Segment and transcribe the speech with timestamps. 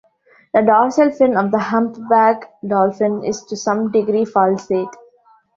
[0.55, 4.91] The dorsal fin of the humpback dolphin is to some degree falcate.